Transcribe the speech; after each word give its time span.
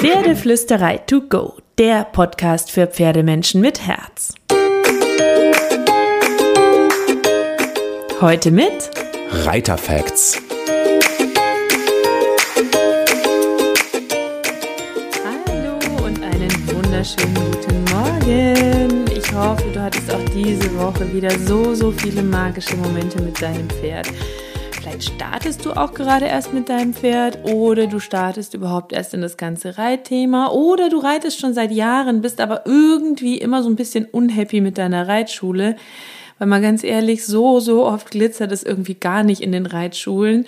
Pferdeflüsterei 0.00 0.98
to 0.98 1.22
go, 1.22 1.54
der 1.76 2.04
Podcast 2.04 2.70
für 2.70 2.86
Pferdemenschen 2.86 3.60
mit 3.60 3.84
Herz. 3.84 4.32
Heute 8.20 8.52
mit 8.52 8.90
Reiterfacts. 9.32 10.40
Hallo 15.24 16.04
und 16.04 16.22
einen 16.22 16.68
wunderschönen 16.72 17.34
guten 17.34 17.84
Morgen. 17.92 19.04
Ich 19.16 19.32
hoffe, 19.32 19.64
du 19.74 19.82
hattest 19.82 20.08
auch 20.14 20.24
diese 20.32 20.78
Woche 20.78 21.12
wieder 21.12 21.30
so, 21.40 21.74
so 21.74 21.90
viele 21.90 22.22
magische 22.22 22.76
Momente 22.76 23.20
mit 23.20 23.42
deinem 23.42 23.68
Pferd. 23.68 24.06
Vielleicht 24.98 25.14
startest 25.14 25.64
du 25.64 25.74
auch 25.74 25.94
gerade 25.94 26.26
erst 26.26 26.52
mit 26.52 26.68
deinem 26.68 26.92
Pferd 26.92 27.44
oder 27.44 27.86
du 27.86 28.00
startest 28.00 28.54
überhaupt 28.54 28.92
erst 28.92 29.14
in 29.14 29.20
das 29.20 29.36
ganze 29.36 29.78
Reitthema 29.78 30.48
oder 30.48 30.88
du 30.88 30.98
reitest 30.98 31.38
schon 31.38 31.54
seit 31.54 31.70
Jahren, 31.70 32.20
bist 32.20 32.40
aber 32.40 32.62
irgendwie 32.66 33.38
immer 33.38 33.62
so 33.62 33.68
ein 33.68 33.76
bisschen 33.76 34.06
unhappy 34.06 34.60
mit 34.60 34.76
deiner 34.76 35.06
Reitschule. 35.06 35.76
Weil 36.40 36.48
mal 36.48 36.60
ganz 36.60 36.82
ehrlich, 36.82 37.24
so, 37.24 37.60
so 37.60 37.86
oft 37.86 38.10
glitzert 38.10 38.50
es 38.50 38.64
irgendwie 38.64 38.94
gar 38.94 39.22
nicht 39.22 39.40
in 39.40 39.52
den 39.52 39.66
Reitschulen. 39.66 40.46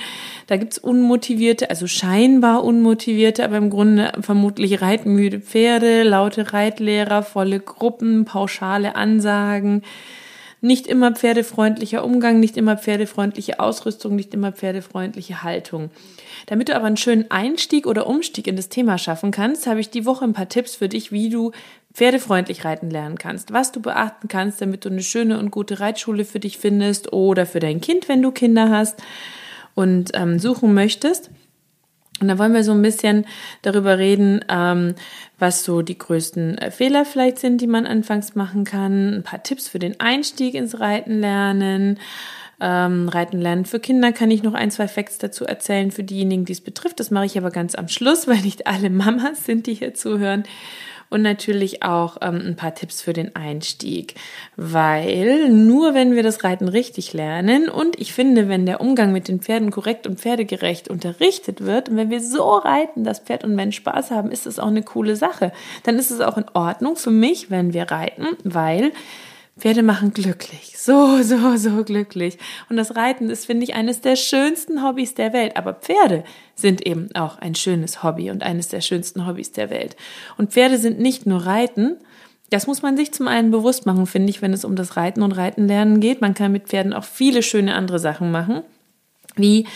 Da 0.48 0.56
gibt's 0.56 0.78
unmotivierte, 0.78 1.70
also 1.70 1.86
scheinbar 1.86 2.64
unmotivierte, 2.64 3.44
aber 3.44 3.56
im 3.56 3.70
Grunde 3.70 4.10
vermutlich 4.20 4.82
reitmüde 4.82 5.38
Pferde, 5.38 6.02
laute 6.02 6.52
Reitlehrer, 6.52 7.22
volle 7.22 7.60
Gruppen, 7.60 8.24
pauschale 8.24 8.96
Ansagen 8.96 9.82
nicht 10.60 10.86
immer 10.86 11.12
pferdefreundlicher 11.12 12.04
Umgang, 12.04 12.38
nicht 12.38 12.56
immer 12.56 12.76
pferdefreundliche 12.76 13.60
Ausrüstung, 13.60 14.14
nicht 14.14 14.34
immer 14.34 14.52
pferdefreundliche 14.52 15.42
Haltung. 15.42 15.90
Damit 16.46 16.68
du 16.68 16.76
aber 16.76 16.86
einen 16.86 16.96
schönen 16.96 17.30
Einstieg 17.30 17.86
oder 17.86 18.06
Umstieg 18.06 18.46
in 18.46 18.56
das 18.56 18.68
Thema 18.68 18.98
schaffen 18.98 19.30
kannst, 19.30 19.66
habe 19.66 19.80
ich 19.80 19.90
die 19.90 20.04
Woche 20.04 20.24
ein 20.24 20.32
paar 20.32 20.48
Tipps 20.48 20.74
für 20.74 20.88
dich, 20.88 21.12
wie 21.12 21.30
du 21.30 21.52
pferdefreundlich 21.92 22.64
reiten 22.64 22.90
lernen 22.90 23.18
kannst, 23.18 23.52
was 23.52 23.72
du 23.72 23.80
beachten 23.80 24.28
kannst, 24.28 24.60
damit 24.60 24.84
du 24.84 24.90
eine 24.90 25.02
schöne 25.02 25.38
und 25.38 25.50
gute 25.50 25.80
Reitschule 25.80 26.24
für 26.24 26.40
dich 26.40 26.58
findest 26.58 27.12
oder 27.12 27.46
für 27.46 27.60
dein 27.60 27.80
Kind, 27.80 28.08
wenn 28.08 28.22
du 28.22 28.30
Kinder 28.30 28.70
hast 28.70 29.02
und 29.74 30.10
ähm, 30.14 30.38
suchen 30.38 30.74
möchtest. 30.74 31.30
Und 32.20 32.28
da 32.28 32.38
wollen 32.38 32.52
wir 32.52 32.64
so 32.64 32.72
ein 32.72 32.82
bisschen 32.82 33.26
darüber 33.62 33.98
reden, 33.98 34.44
ähm, 34.48 34.94
was 35.38 35.64
so 35.64 35.82
die 35.82 35.96
größten 35.96 36.58
äh, 36.58 36.70
Fehler 36.70 37.04
vielleicht 37.04 37.38
sind, 37.38 37.60
die 37.60 37.66
man 37.66 37.86
anfangs 37.86 38.34
machen 38.34 38.64
kann, 38.64 39.14
ein 39.14 39.22
paar 39.22 39.42
Tipps 39.42 39.68
für 39.68 39.78
den 39.78 39.98
Einstieg 40.00 40.54
ins 40.54 40.80
Reiten 40.80 41.20
lernen. 41.20 41.98
Ähm, 42.60 43.08
Reiten 43.08 43.40
lernen 43.40 43.64
für 43.64 43.80
Kinder 43.80 44.12
kann 44.12 44.30
ich 44.30 44.42
noch 44.42 44.52
ein, 44.52 44.70
zwei 44.70 44.86
Facts 44.86 45.16
dazu 45.16 45.46
erzählen 45.46 45.90
für 45.90 46.04
diejenigen, 46.04 46.44
die 46.44 46.52
es 46.52 46.60
betrifft. 46.60 47.00
Das 47.00 47.10
mache 47.10 47.24
ich 47.24 47.38
aber 47.38 47.50
ganz 47.50 47.74
am 47.74 47.88
Schluss, 47.88 48.26
weil 48.28 48.40
nicht 48.42 48.66
alle 48.66 48.90
Mamas 48.90 49.46
sind, 49.46 49.66
die 49.66 49.74
hier 49.74 49.94
zuhören 49.94 50.44
und 51.10 51.22
natürlich 51.22 51.82
auch 51.82 52.16
ähm, 52.22 52.40
ein 52.46 52.56
paar 52.56 52.74
Tipps 52.74 53.02
für 53.02 53.12
den 53.12 53.36
Einstieg, 53.36 54.14
weil 54.56 55.50
nur 55.50 55.94
wenn 55.94 56.14
wir 56.14 56.22
das 56.22 56.44
Reiten 56.44 56.68
richtig 56.68 57.12
lernen 57.12 57.68
und 57.68 58.00
ich 58.00 58.12
finde, 58.12 58.48
wenn 58.48 58.64
der 58.64 58.80
Umgang 58.80 59.12
mit 59.12 59.28
den 59.28 59.40
Pferden 59.40 59.70
korrekt 59.70 60.06
und 60.06 60.20
pferdegerecht 60.20 60.88
unterrichtet 60.88 61.64
wird 61.64 61.88
und 61.88 61.96
wenn 61.96 62.10
wir 62.10 62.20
so 62.20 62.54
reiten, 62.54 63.04
dass 63.04 63.18
Pferd 63.18 63.44
und 63.44 63.54
Mensch 63.54 63.76
Spaß 63.76 64.10
haben, 64.10 64.30
ist 64.30 64.46
das 64.46 64.58
auch 64.58 64.68
eine 64.68 64.82
coole 64.82 65.16
Sache. 65.16 65.52
Dann 65.82 65.98
ist 65.98 66.10
es 66.10 66.20
auch 66.20 66.38
in 66.38 66.46
Ordnung 66.54 66.96
für 66.96 67.10
mich, 67.10 67.50
wenn 67.50 67.72
wir 67.74 67.90
reiten, 67.90 68.26
weil 68.44 68.92
Pferde 69.58 69.82
machen 69.82 70.12
glücklich. 70.12 70.74
So, 70.78 71.22
so, 71.22 71.56
so 71.56 71.84
glücklich. 71.84 72.38
Und 72.68 72.76
das 72.76 72.96
Reiten 72.96 73.28
ist, 73.30 73.46
finde 73.46 73.64
ich, 73.64 73.74
eines 73.74 74.00
der 74.00 74.16
schönsten 74.16 74.82
Hobbys 74.82 75.14
der 75.14 75.32
Welt. 75.32 75.56
Aber 75.56 75.74
Pferde 75.74 76.24
sind 76.54 76.86
eben 76.86 77.14
auch 77.14 77.38
ein 77.38 77.54
schönes 77.54 78.02
Hobby 78.02 78.30
und 78.30 78.42
eines 78.42 78.68
der 78.68 78.80
schönsten 78.80 79.26
Hobbys 79.26 79.52
der 79.52 79.70
Welt. 79.70 79.96
Und 80.38 80.52
Pferde 80.52 80.78
sind 80.78 80.98
nicht 80.98 81.26
nur 81.26 81.44
Reiten. 81.44 81.98
Das 82.48 82.66
muss 82.66 82.82
man 82.82 82.96
sich 82.96 83.12
zum 83.12 83.28
einen 83.28 83.50
bewusst 83.50 83.86
machen, 83.86 84.06
finde 84.06 84.30
ich, 84.30 84.42
wenn 84.42 84.52
es 84.52 84.64
um 84.64 84.76
das 84.76 84.96
Reiten 84.96 85.22
und 85.22 85.32
Reiten 85.32 85.68
lernen 85.68 86.00
geht. 86.00 86.20
Man 86.20 86.34
kann 86.34 86.52
mit 86.52 86.68
Pferden 86.68 86.92
auch 86.92 87.04
viele 87.04 87.42
schöne 87.42 87.74
andere 87.74 87.98
Sachen 87.98 88.30
machen. 88.30 88.62
Wie 89.36 89.66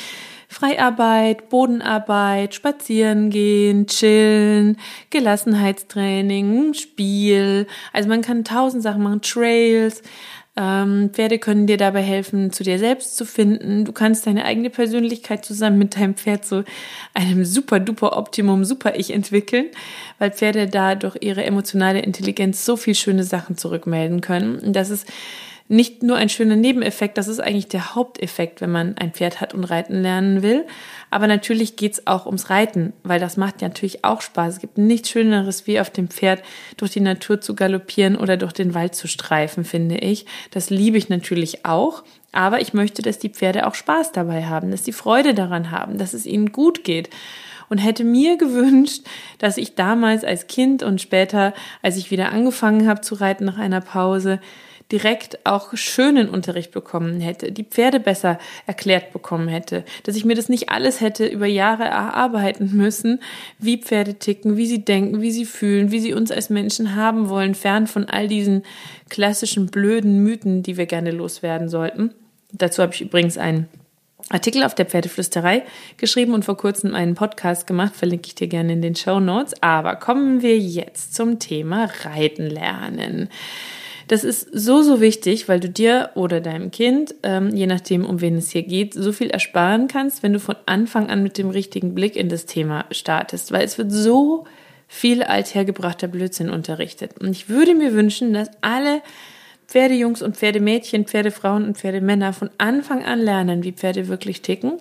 Freiarbeit, 0.48 1.48
Bodenarbeit, 1.48 2.54
spazieren 2.54 3.30
gehen, 3.30 3.86
chillen, 3.86 4.76
Gelassenheitstraining, 5.10 6.74
Spiel. 6.74 7.66
Also 7.92 8.08
man 8.08 8.22
kann 8.22 8.44
tausend 8.44 8.82
Sachen 8.82 9.02
machen, 9.02 9.22
Trails. 9.22 10.02
Ähm, 10.56 11.10
Pferde 11.12 11.40
können 11.40 11.66
dir 11.66 11.76
dabei 11.76 12.02
helfen, 12.02 12.52
zu 12.52 12.62
dir 12.62 12.78
selbst 12.78 13.16
zu 13.16 13.24
finden. 13.26 13.84
Du 13.84 13.92
kannst 13.92 14.26
deine 14.26 14.44
eigene 14.44 14.70
Persönlichkeit 14.70 15.44
zusammen 15.44 15.78
mit 15.78 15.96
deinem 15.96 16.14
Pferd 16.14 16.44
zu 16.44 16.64
einem 17.12 17.44
super 17.44 17.80
duper 17.80 18.16
Optimum, 18.16 18.64
super 18.64 18.94
Ich 18.96 19.12
entwickeln, 19.12 19.66
weil 20.20 20.30
Pferde 20.30 20.68
da 20.68 20.94
durch 20.94 21.16
ihre 21.20 21.44
emotionale 21.44 22.00
Intelligenz 22.00 22.64
so 22.64 22.76
viel 22.76 22.94
schöne 22.94 23.24
Sachen 23.24 23.56
zurückmelden 23.56 24.20
können. 24.20 24.60
Und 24.60 24.74
das 24.74 24.90
ist 24.90 25.08
nicht 25.66 26.02
nur 26.02 26.16
ein 26.16 26.28
schöner 26.28 26.56
Nebeneffekt, 26.56 27.16
das 27.16 27.26
ist 27.26 27.40
eigentlich 27.40 27.68
der 27.68 27.94
Haupteffekt, 27.94 28.60
wenn 28.60 28.70
man 28.70 28.98
ein 28.98 29.12
Pferd 29.12 29.40
hat 29.40 29.54
und 29.54 29.64
reiten 29.64 30.02
lernen 30.02 30.42
will. 30.42 30.66
Aber 31.10 31.26
natürlich 31.26 31.76
geht's 31.76 32.06
auch 32.06 32.26
ums 32.26 32.50
Reiten, 32.50 32.92
weil 33.02 33.18
das 33.18 33.38
macht 33.38 33.62
ja 33.62 33.68
natürlich 33.68 34.04
auch 34.04 34.20
Spaß. 34.20 34.54
Es 34.54 34.60
gibt 34.60 34.76
nichts 34.76 35.08
Schöneres, 35.08 35.66
wie 35.66 35.80
auf 35.80 35.88
dem 35.88 36.08
Pferd 36.08 36.42
durch 36.76 36.90
die 36.90 37.00
Natur 37.00 37.40
zu 37.40 37.54
galoppieren 37.54 38.16
oder 38.16 38.36
durch 38.36 38.52
den 38.52 38.74
Wald 38.74 38.94
zu 38.94 39.08
streifen, 39.08 39.64
finde 39.64 39.96
ich. 39.96 40.26
Das 40.50 40.68
liebe 40.68 40.98
ich 40.98 41.08
natürlich 41.08 41.64
auch. 41.64 42.04
Aber 42.32 42.60
ich 42.60 42.74
möchte, 42.74 43.00
dass 43.00 43.18
die 43.18 43.30
Pferde 43.30 43.66
auch 43.66 43.74
Spaß 43.74 44.12
dabei 44.12 44.44
haben, 44.44 44.70
dass 44.70 44.84
sie 44.84 44.92
Freude 44.92 45.34
daran 45.34 45.70
haben, 45.70 45.96
dass 45.96 46.12
es 46.12 46.26
ihnen 46.26 46.52
gut 46.52 46.84
geht 46.84 47.08
und 47.70 47.78
hätte 47.78 48.04
mir 48.04 48.36
gewünscht, 48.38 49.04
dass 49.38 49.56
ich 49.56 49.76
damals 49.76 50.24
als 50.24 50.46
Kind 50.46 50.82
und 50.82 51.00
später, 51.00 51.54
als 51.80 51.96
ich 51.96 52.10
wieder 52.10 52.32
angefangen 52.32 52.86
habe 52.86 53.00
zu 53.00 53.14
reiten 53.14 53.44
nach 53.44 53.58
einer 53.58 53.80
Pause, 53.80 54.40
direkt 54.92 55.44
auch 55.44 55.76
schönen 55.76 56.28
Unterricht 56.28 56.70
bekommen 56.70 57.20
hätte, 57.20 57.50
die 57.52 57.64
Pferde 57.64 58.00
besser 58.00 58.38
erklärt 58.66 59.12
bekommen 59.12 59.48
hätte, 59.48 59.84
dass 60.02 60.16
ich 60.16 60.24
mir 60.24 60.34
das 60.34 60.48
nicht 60.48 60.68
alles 60.68 61.00
hätte 61.00 61.26
über 61.26 61.46
Jahre 61.46 61.84
erarbeiten 61.84 62.76
müssen, 62.76 63.20
wie 63.58 63.78
Pferde 63.78 64.14
ticken, 64.14 64.56
wie 64.56 64.66
sie 64.66 64.84
denken, 64.84 65.20
wie 65.22 65.32
sie 65.32 65.46
fühlen, 65.46 65.90
wie 65.90 66.00
sie 66.00 66.12
uns 66.12 66.30
als 66.30 66.50
Menschen 66.50 66.94
haben 66.94 67.28
wollen, 67.28 67.54
fern 67.54 67.86
von 67.86 68.04
all 68.04 68.28
diesen 68.28 68.62
klassischen 69.08 69.66
blöden 69.66 70.22
Mythen, 70.22 70.62
die 70.62 70.76
wir 70.76 70.86
gerne 70.86 71.10
loswerden 71.10 71.68
sollten. 71.68 72.10
Dazu 72.52 72.82
habe 72.82 72.94
ich 72.94 73.00
übrigens 73.00 73.38
einen 73.38 73.68
Artikel 74.30 74.64
auf 74.64 74.74
der 74.74 74.86
Pferdeflüsterei 74.86 75.64
geschrieben 75.96 76.32
und 76.34 76.44
vor 76.44 76.56
kurzem 76.56 76.94
einen 76.94 77.14
Podcast 77.14 77.66
gemacht, 77.66 77.94
verlinke 77.94 78.28
ich 78.28 78.34
dir 78.34 78.48
gerne 78.48 78.72
in 78.72 78.82
den 78.82 78.96
Show 78.96 79.20
Notes. 79.20 79.54
Aber 79.62 79.96
kommen 79.96 80.40
wir 80.40 80.58
jetzt 80.58 81.14
zum 81.14 81.38
Thema 81.38 81.90
Reiten 82.04 82.48
lernen. 82.48 83.28
Das 84.08 84.22
ist 84.22 84.48
so, 84.52 84.82
so 84.82 85.00
wichtig, 85.00 85.48
weil 85.48 85.60
du 85.60 85.68
dir 85.68 86.10
oder 86.14 86.40
deinem 86.40 86.70
Kind, 86.70 87.14
ähm, 87.22 87.54
je 87.54 87.66
nachdem, 87.66 88.04
um 88.04 88.20
wen 88.20 88.36
es 88.36 88.50
hier 88.50 88.62
geht, 88.62 88.92
so 88.94 89.12
viel 89.12 89.30
ersparen 89.30 89.88
kannst, 89.88 90.22
wenn 90.22 90.32
du 90.32 90.40
von 90.40 90.56
Anfang 90.66 91.08
an 91.08 91.22
mit 91.22 91.38
dem 91.38 91.50
richtigen 91.50 91.94
Blick 91.94 92.16
in 92.16 92.28
das 92.28 92.46
Thema 92.46 92.84
startest, 92.90 93.52
weil 93.52 93.64
es 93.64 93.78
wird 93.78 93.90
so 93.90 94.44
viel 94.88 95.22
althergebrachter 95.22 96.08
Blödsinn 96.08 96.50
unterrichtet. 96.50 97.12
Und 97.18 97.30
ich 97.30 97.48
würde 97.48 97.74
mir 97.74 97.94
wünschen, 97.94 98.34
dass 98.34 98.50
alle 98.60 99.00
Pferdejungs 99.66 100.22
und 100.22 100.36
Pferdemädchen, 100.36 101.06
Pferdefrauen 101.06 101.64
und 101.64 101.78
Pferdemänner 101.78 102.32
von 102.32 102.50
Anfang 102.58 103.04
an 103.04 103.20
lernen, 103.20 103.64
wie 103.64 103.72
Pferde 103.72 104.08
wirklich 104.08 104.42
ticken, 104.42 104.74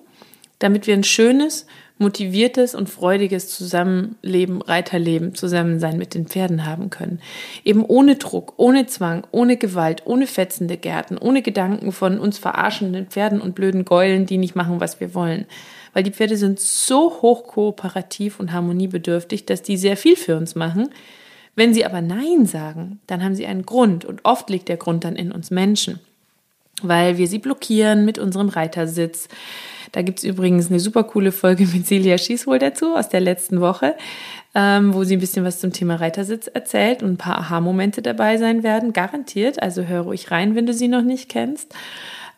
damit 0.60 0.88
wir 0.88 0.94
ein 0.94 1.04
schönes 1.06 1.66
motiviertes 2.04 2.76
und 2.76 2.88
freudiges 2.88 3.50
Zusammenleben, 3.50 4.62
Reiterleben, 4.62 5.34
Zusammensein 5.34 5.98
mit 5.98 6.14
den 6.14 6.28
Pferden 6.28 6.66
haben 6.68 6.92
können. 6.92 7.20
Eben 7.66 7.84
ohne 7.84 8.16
Druck, 8.18 8.54
ohne 8.58 8.86
Zwang, 8.86 9.26
ohne 9.32 9.58
Gewalt, 9.58 10.04
ohne 10.06 10.28
fetzende 10.28 10.78
Gärten, 10.78 11.18
ohne 11.18 11.42
Gedanken 11.42 11.92
von 11.92 12.20
uns 12.20 12.38
verarschenden 12.38 13.08
Pferden 13.08 13.42
und 13.42 13.56
blöden 13.56 13.86
Geulen, 13.86 14.28
die 14.28 14.38
nicht 14.38 14.56
machen, 14.56 14.80
was 14.80 15.00
wir 15.00 15.16
wollen. 15.16 15.46
Weil 15.94 16.04
die 16.04 16.12
Pferde 16.12 16.38
sind 16.38 16.60
so 16.60 17.22
hoch 17.24 17.48
kooperativ 17.48 18.40
und 18.40 18.52
harmoniebedürftig, 18.52 19.48
dass 19.48 19.64
die 19.64 19.78
sehr 19.78 19.98
viel 19.98 20.16
für 20.16 20.38
uns 20.38 20.54
machen. 20.54 20.90
Wenn 21.56 21.74
sie 21.74 21.86
aber 21.86 22.02
Nein 22.02 22.46
sagen, 22.46 23.00
dann 23.08 23.24
haben 23.24 23.36
sie 23.36 23.48
einen 23.48 23.66
Grund 23.66 24.06
und 24.06 24.22
oft 24.24 24.50
liegt 24.52 24.70
der 24.70 24.78
Grund 24.78 25.04
dann 25.04 25.16
in 25.16 25.32
uns 25.32 25.50
Menschen 25.50 26.00
weil 26.84 27.18
wir 27.18 27.28
sie 27.28 27.40
blockieren 27.40 28.06
mit 28.06 28.20
unserem 28.20 28.50
Reitersitz, 28.50 29.28
da 29.94 30.02
gibt's 30.02 30.24
übrigens 30.24 30.70
eine 30.70 30.82
super 30.82 31.06
coole 31.06 31.32
Folge 31.32 31.66
mit 31.74 31.88
Celia 31.88 32.18
Schießwohl 32.18 32.60
dazu 32.60 32.96
aus 32.96 33.08
der 33.08 33.22
letzten 33.22 33.62
Woche, 33.62 33.96
ähm, 34.54 34.94
wo 34.94 35.06
sie 35.06 35.16
ein 35.16 35.22
bisschen 35.22 35.46
was 35.46 35.60
zum 35.60 35.72
Thema 35.72 35.96
Reitersitz 35.96 36.48
erzählt 36.48 37.02
und 37.02 37.14
ein 37.14 37.18
paar 37.18 37.38
Aha-Momente 37.40 38.02
dabei 38.02 38.38
sein 38.38 38.64
werden, 38.64 38.92
garantiert. 38.92 39.62
Also 39.64 39.84
hör 39.84 40.02
ruhig 40.02 40.32
rein, 40.32 40.56
wenn 40.56 40.66
du 40.66 40.74
sie 40.74 40.90
noch 40.90 41.04
nicht 41.04 41.30
kennst. 41.30 41.74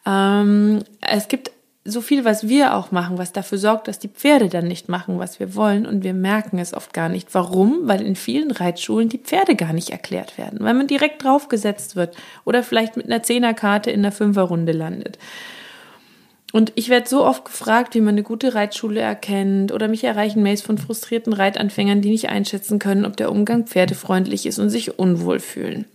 Ähm, 0.06 0.84
es 1.02 1.28
gibt 1.28 1.52
so 1.88 2.02
viel, 2.02 2.25
was 2.25 2.48
wir 2.50 2.74
auch 2.74 2.92
machen, 2.92 3.19
was 3.19 3.31
dafür 3.31 3.60
sorgt, 3.60 3.88
dass 3.88 4.00
die 4.00 4.08
Pferde 4.08 4.50
dann 4.50 4.68
nicht 4.68 4.90
machen, 4.90 5.19
was 5.19 5.40
wir 5.40 5.54
wollen. 5.54 5.86
Und 5.86 6.04
wir 6.04 6.16
merken 6.16 6.58
es 6.58 6.74
oft 6.74 6.94
gar 6.94 7.10
nicht. 7.10 7.34
Warum? 7.34 7.81
Weil 7.84 8.01
in 8.01 8.16
vielen 8.16 8.50
Reitschulen 8.50 9.08
die 9.08 9.19
Pferde 9.19 9.56
gar 9.56 9.72
nicht 9.72 9.92
erklärt 9.92 10.40
werden, 10.40 10.60
weil 10.62 10.74
man 10.74 10.88
direkt 10.88 11.24
draufgesetzt 11.24 11.96
wird 11.96 12.18
oder 12.44 12.63
vielleicht 12.63 12.98
mit 12.98 13.06
einer 13.06 13.22
Zehnerkarte 13.22 13.92
in 13.92 14.01
der 14.01 14.12
Fünferrunde 14.12 14.72
landet. 14.72 15.19
Und 16.54 16.72
ich 16.76 16.90
werde 16.90 17.10
so 17.10 17.26
oft 17.26 17.46
gefragt, 17.46 17.96
wie 17.96 18.02
man 18.02 18.16
eine 18.16 18.24
gute 18.24 18.56
Reitschule 18.56 19.02
erkennt 19.02 19.72
oder 19.72 19.88
mich 19.88 20.04
erreichen 20.04 20.42
Mails 20.44 20.62
von 20.62 20.78
frustrierten 20.78 21.34
Reitanfängern, 21.34 22.02
die 22.02 22.10
nicht 22.10 22.30
einschätzen 22.30 22.80
können, 22.80 23.06
ob 23.06 23.18
der 23.18 23.32
Umgang 23.32 23.66
pferdefreundlich 23.66 24.46
ist 24.46 24.60
und 24.60 24.70
sich 24.70 24.98
unwohl 24.98 25.40
fühlen. 25.40 25.86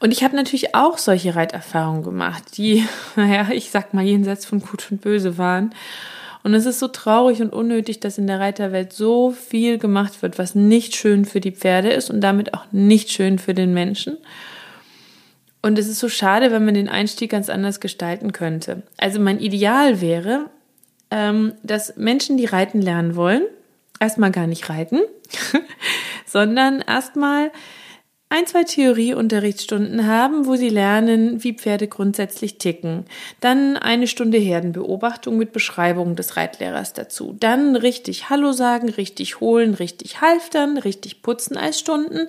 Und 0.00 0.10
ich 0.10 0.22
habe 0.22 0.36
natürlich 0.36 0.74
auch 0.74 0.98
solche 0.98 1.34
Reiterfahrungen 1.34 2.02
gemacht, 2.02 2.56
die, 2.56 2.84
naja, 3.16 3.48
ich 3.52 3.70
sag 3.70 3.94
mal, 3.94 4.04
jenseits 4.04 4.46
von 4.46 4.60
Gut 4.60 4.90
und 4.90 5.00
Böse 5.00 5.38
waren. 5.38 5.74
Und 6.42 6.52
es 6.52 6.66
ist 6.66 6.78
so 6.78 6.88
traurig 6.88 7.40
und 7.40 7.54
unnötig, 7.54 8.00
dass 8.00 8.18
in 8.18 8.26
der 8.26 8.38
Reiterwelt 8.38 8.92
so 8.92 9.30
viel 9.30 9.78
gemacht 9.78 10.20
wird, 10.20 10.38
was 10.38 10.54
nicht 10.54 10.94
schön 10.94 11.24
für 11.24 11.40
die 11.40 11.52
Pferde 11.52 11.88
ist 11.88 12.10
und 12.10 12.20
damit 12.20 12.52
auch 12.52 12.66
nicht 12.70 13.10
schön 13.10 13.38
für 13.38 13.54
den 13.54 13.72
Menschen. 13.72 14.18
Und 15.64 15.78
es 15.78 15.88
ist 15.88 15.98
so 15.98 16.10
schade, 16.10 16.52
wenn 16.52 16.66
man 16.66 16.74
den 16.74 16.90
Einstieg 16.90 17.30
ganz 17.30 17.48
anders 17.48 17.80
gestalten 17.80 18.32
könnte. 18.32 18.82
Also 18.98 19.18
mein 19.18 19.38
Ideal 19.38 20.02
wäre, 20.02 20.50
ähm, 21.10 21.54
dass 21.62 21.96
Menschen, 21.96 22.36
die 22.36 22.44
reiten 22.44 22.82
lernen 22.82 23.16
wollen, 23.16 23.44
erstmal 23.98 24.30
gar 24.30 24.46
nicht 24.46 24.68
reiten, 24.68 25.00
sondern 26.26 26.82
erstmal 26.86 27.50
ein, 28.28 28.46
zwei 28.46 28.64
Theorieunterrichtsstunden 28.64 30.06
haben, 30.06 30.44
wo 30.44 30.56
sie 30.56 30.68
lernen, 30.68 31.42
wie 31.42 31.54
Pferde 31.54 31.88
grundsätzlich 31.88 32.58
ticken. 32.58 33.06
Dann 33.40 33.78
eine 33.78 34.06
Stunde 34.06 34.36
Herdenbeobachtung 34.36 35.38
mit 35.38 35.52
Beschreibung 35.52 36.14
des 36.14 36.36
Reitlehrers 36.36 36.92
dazu. 36.92 37.34
Dann 37.40 37.74
richtig 37.74 38.28
Hallo 38.28 38.52
sagen, 38.52 38.90
richtig 38.90 39.40
holen, 39.40 39.72
richtig 39.72 40.20
halftern, 40.20 40.76
richtig 40.76 41.22
putzen 41.22 41.56
als 41.56 41.78
Stunden. 41.78 42.28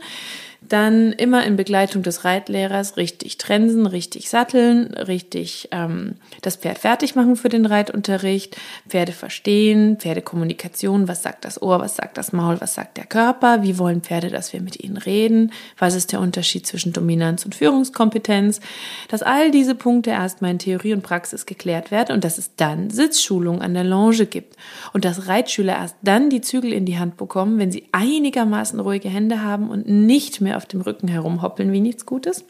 Dann 0.68 1.12
immer 1.14 1.46
in 1.46 1.56
Begleitung 1.56 2.02
des 2.02 2.26
Reitlehrers 2.26 2.98
richtig 2.98 3.38
trensen, 3.38 3.86
richtig 3.86 4.30
satteln, 4.30 4.94
richtig 4.94 5.70
ähm, 5.72 6.16
das 6.42 6.56
Pferd 6.56 6.80
fertig 6.80 7.16
machen 7.16 7.36
für 7.36 7.50
den 7.50 7.66
Reitunterricht, 7.66 8.58
Pferde 8.88 9.12
verstehen, 9.12 9.98
Pferdekommunikation, 9.98 11.08
was 11.08 11.24
sagt 11.24 11.46
das 11.46 11.62
Ohr, 11.62 11.80
was 11.80 11.96
sagt 11.96 12.18
das 12.18 12.34
Maul, 12.34 12.60
was 12.62 12.74
sagt 12.74 12.98
der 12.98 13.06
Körper, 13.06 13.64
wie 13.64 13.78
wollen 13.78 14.02
Pferde, 14.02 14.30
dass 14.30 14.54
wir 14.54 14.62
mit 14.62 14.82
ihnen 14.84 14.98
reden, 14.98 15.52
was 15.78 15.94
ist 15.94 16.12
der 16.12 16.20
Unterschied 16.20 16.66
zwischen 16.66 16.94
Dominanz 16.94 17.46
und 17.46 17.54
Führungskompetenz, 17.54 18.60
dass 19.08 19.22
all 19.24 19.52
diese 19.52 19.76
Punkte 19.76 20.12
erstmal 20.12 20.52
in 20.52 20.60
Theorie 20.60 20.94
und 20.94 21.04
Praxis 21.04 21.46
geklärt 21.46 21.92
werden 21.92 22.14
und 22.14 22.24
dass 22.24 22.38
es 22.38 22.56
dann 22.56 22.90
Sitzschulung 22.90 23.62
an 23.62 23.74
der 23.74 23.84
Longe 23.84 24.26
gibt 24.26 24.56
und 24.94 25.06
dass 25.06 25.28
Reitschüler 25.28 25.74
erst 25.74 25.96
dann 26.02 26.30
die 26.30 26.42
Zügel 26.42 26.74
in 26.74 26.86
die 26.86 27.00
Hand 27.00 27.18
bekommen, 27.18 27.60
wenn 27.60 27.72
sie 27.72 27.86
einigermaßen 27.92 28.80
ruhige 28.80 29.10
Hände 29.10 29.42
haben 29.42 29.70
und 29.70 29.88
nicht 29.88 30.42
mehr 30.42 30.55
auf 30.56 30.66
dem 30.66 30.81
Rücken 30.81 31.07
herumhoppeln 31.07 31.72
wie 31.72 31.81
nichts 31.81 32.06
Gutes. 32.06 32.46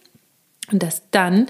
Und 0.72 0.82
dass 0.82 1.10
dann 1.12 1.48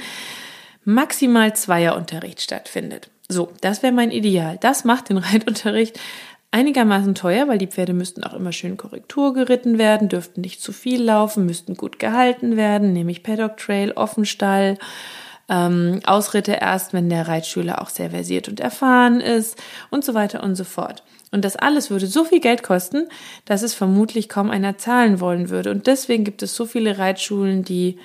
maximal 0.84 1.56
Zweierunterricht 1.56 2.42
stattfindet. 2.42 3.10
So, 3.28 3.52
das 3.62 3.82
wäre 3.82 3.94
mein 3.94 4.12
Ideal. 4.12 4.58
Das 4.62 4.86
macht 4.86 5.10
den 5.10 5.18
Reitunterricht 5.18 6.00
einigermaßen 6.52 7.16
teuer, 7.16 7.50
weil 7.50 7.58
die 7.58 7.68
Pferde 7.68 7.94
müssten 7.94 8.24
auch 8.24 8.34
immer 8.34 8.54
schön 8.54 8.78
Korrektur 8.78 9.34
geritten 9.34 9.78
werden, 9.78 10.08
dürften 10.08 10.42
nicht 10.42 10.62
zu 10.62 10.72
viel 10.72 11.04
laufen, 11.04 11.46
müssten 11.46 11.76
gut 11.76 12.00
gehalten 12.00 12.56
werden, 12.56 12.94
nämlich 12.94 13.24
Paddock 13.24 13.58
Trail, 13.58 13.92
Offenstall, 13.92 14.78
ähm, 15.50 16.00
Ausritte 16.06 16.54
erst, 16.54 16.94
wenn 16.94 17.10
der 17.10 17.28
Reitschüler 17.28 17.82
auch 17.82 17.90
sehr 17.90 18.10
versiert 18.10 18.48
und 18.48 18.62
erfahren 18.62 19.20
ist 19.20 19.62
und 19.90 20.06
so 20.06 20.14
weiter 20.14 20.44
und 20.44 20.56
so 20.56 20.64
fort. 20.64 21.04
Und 21.36 21.44
das 21.44 21.58
alles 21.58 21.90
würde 21.90 22.08
so 22.08 22.24
viel 22.24 22.40
Geld 22.40 22.64
kosten, 22.64 23.10
dass 23.44 23.62
es 23.62 23.74
vermutlich 23.74 24.30
kaum 24.30 24.50
einer 24.50 24.78
zahlen 24.78 25.20
wollen 25.20 25.50
würde. 25.50 25.70
Und 25.70 25.86
deswegen 25.86 26.24
gibt 26.24 26.42
es 26.42 26.56
so 26.56 26.66
viele 26.66 26.98
Reitschulen, 26.98 27.66
die, 27.66 27.98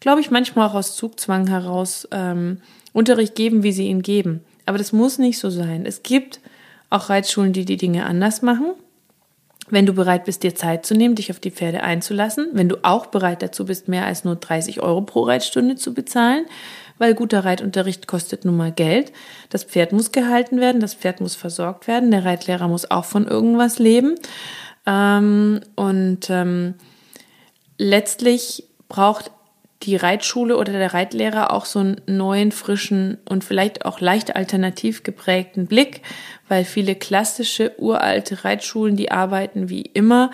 glaube 0.00 0.22
ich, 0.22 0.30
manchmal 0.30 0.66
auch 0.66 0.74
aus 0.74 0.96
Zugzwang 0.96 1.46
heraus 1.46 2.08
ähm, 2.10 2.62
Unterricht 2.94 3.34
geben, 3.34 3.62
wie 3.62 3.72
sie 3.72 3.88
ihn 3.88 4.00
geben. 4.00 4.40
Aber 4.64 4.78
das 4.78 4.94
muss 4.94 5.18
nicht 5.18 5.38
so 5.38 5.50
sein. 5.50 5.84
Es 5.84 6.02
gibt 6.02 6.40
auch 6.88 7.10
Reitschulen, 7.10 7.52
die 7.52 7.66
die 7.66 7.76
Dinge 7.76 8.06
anders 8.06 8.40
machen. 8.40 8.72
Wenn 9.70 9.86
du 9.86 9.92
bereit 9.92 10.24
bist, 10.24 10.42
dir 10.42 10.54
Zeit 10.54 10.84
zu 10.84 10.94
nehmen, 10.94 11.14
dich 11.14 11.30
auf 11.30 11.40
die 11.40 11.50
Pferde 11.50 11.82
einzulassen, 11.82 12.48
wenn 12.52 12.68
du 12.68 12.76
auch 12.82 13.06
bereit 13.06 13.42
dazu 13.42 13.64
bist, 13.64 13.88
mehr 13.88 14.04
als 14.04 14.24
nur 14.24 14.36
30 14.36 14.80
Euro 14.80 15.02
pro 15.02 15.22
Reitstunde 15.22 15.76
zu 15.76 15.94
bezahlen, 15.94 16.46
weil 16.98 17.14
guter 17.14 17.44
Reitunterricht 17.44 18.06
kostet 18.06 18.44
nun 18.44 18.56
mal 18.56 18.72
Geld. 18.72 19.12
Das 19.48 19.64
Pferd 19.64 19.92
muss 19.92 20.12
gehalten 20.12 20.60
werden, 20.60 20.80
das 20.80 20.94
Pferd 20.94 21.20
muss 21.20 21.34
versorgt 21.34 21.86
werden, 21.86 22.10
der 22.10 22.24
Reitlehrer 22.24 22.68
muss 22.68 22.90
auch 22.90 23.04
von 23.04 23.26
irgendwas 23.26 23.78
leben. 23.78 24.16
Ähm, 24.86 25.60
und 25.76 26.28
ähm, 26.30 26.74
letztlich 27.78 28.64
braucht 28.88 29.30
die 29.82 29.96
Reitschule 29.96 30.56
oder 30.56 30.72
der 30.72 30.92
Reitlehrer 30.92 31.52
auch 31.52 31.64
so 31.64 31.78
einen 31.78 32.00
neuen, 32.06 32.52
frischen 32.52 33.18
und 33.28 33.44
vielleicht 33.44 33.86
auch 33.86 34.00
leicht 34.00 34.36
alternativ 34.36 35.02
geprägten 35.02 35.66
Blick, 35.66 36.02
weil 36.48 36.64
viele 36.64 36.94
klassische, 36.94 37.72
uralte 37.78 38.44
Reitschulen, 38.44 38.96
die 38.96 39.10
arbeiten 39.10 39.70
wie 39.70 39.82
immer, 39.82 40.30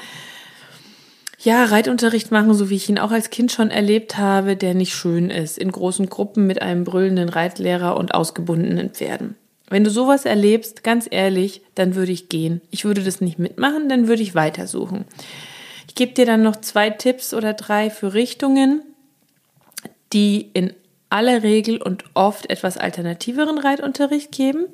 ja, 1.39 1.65
Reitunterricht 1.65 2.33
machen, 2.33 2.55
so 2.55 2.71
wie 2.71 2.77
ich 2.77 2.89
ihn 2.89 2.99
auch 2.99 3.13
als 3.13 3.31
Kind 3.31 3.53
schon 3.53 3.71
erlebt 3.71 4.19
habe, 4.19 4.57
der 4.57 4.75
nicht 4.75 4.95
schön 4.95 5.31
ist, 5.31 5.59
in 5.59 5.71
großen 5.71 6.09
Gruppen 6.09 6.47
mit 6.47 6.61
einem 6.61 6.83
brüllenden 6.83 7.29
Reitlehrer 7.29 7.97
und 7.97 8.15
ausgebundenen 8.15 8.91
Pferden. 8.91 9.37
Wenn 9.69 9.85
du 9.85 9.91
sowas 9.91 10.25
erlebst, 10.25 10.83
ganz 10.83 11.07
ehrlich, 11.09 11.61
dann 11.75 11.95
würde 11.95 12.13
ich 12.13 12.29
gehen. 12.29 12.63
Ich 12.71 12.85
würde 12.85 13.03
das 13.03 13.21
nicht 13.21 13.39
mitmachen, 13.39 13.89
dann 13.89 14.09
würde 14.09 14.23
ich 14.23 14.35
weitersuchen. 14.35 15.05
Ich 15.89 15.95
gebe 15.95 16.13
dir 16.13 16.27
dann 16.27 16.43
noch 16.43 16.57
zwei 16.57 16.91
Tipps 16.91 17.35
oder 17.35 17.53
drei 17.53 17.91
für 17.91 18.15
Richtungen, 18.15 18.83
die 20.13 20.51
in 20.53 20.73
aller 21.11 21.43
Regel 21.43 21.81
und 21.81 22.05
oft 22.15 22.51
etwas 22.51 22.77
alternativeren 22.77 23.59
Reitunterricht 23.59 24.33
geben, 24.33 24.67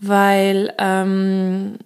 weil 0.00 0.72
ähm, 0.78 1.78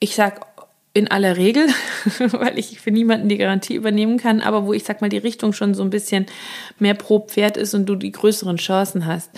ich 0.00 0.14
sag 0.14 0.46
in 0.94 1.10
aller 1.10 1.36
Regel, 1.36 1.68
weil 2.18 2.58
ich 2.58 2.80
für 2.80 2.90
niemanden 2.90 3.28
die 3.28 3.38
Garantie 3.38 3.74
übernehmen 3.74 4.18
kann, 4.18 4.40
aber 4.40 4.66
wo 4.66 4.72
ich 4.72 4.84
sag 4.84 5.00
mal 5.00 5.10
die 5.10 5.18
Richtung 5.18 5.52
schon 5.52 5.74
so 5.74 5.82
ein 5.82 5.90
bisschen 5.90 6.26
mehr 6.78 6.94
pro 6.94 7.20
Pferd 7.20 7.56
ist 7.56 7.74
und 7.74 7.86
du 7.86 7.94
die 7.94 8.12
größeren 8.12 8.56
Chancen 8.56 9.06
hast, 9.06 9.30